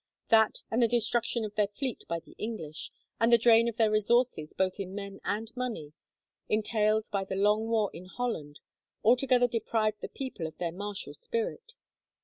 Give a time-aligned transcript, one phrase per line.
[0.29, 3.91] That and the destruction of their fleet by the English, and the drain of their
[3.91, 5.93] resources both in men and money,
[6.49, 8.59] entailed by the long war in Holland,
[9.03, 11.73] altogether deprived the people of their martial spirit.